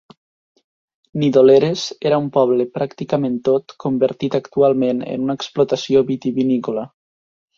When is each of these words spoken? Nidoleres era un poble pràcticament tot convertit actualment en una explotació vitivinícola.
Nidoleres 1.23 1.83
era 2.11 2.17
un 2.21 2.29
poble 2.37 2.65
pràcticament 2.77 3.37
tot 3.49 3.75
convertit 3.85 4.39
actualment 4.39 5.05
en 5.17 5.27
una 5.27 5.39
explotació 5.41 6.05
vitivinícola. 6.11 6.87